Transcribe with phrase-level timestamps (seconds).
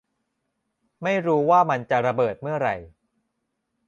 [1.03, 2.75] ไม่รู้ว่ามันจะระเบิดเมื่อไหร่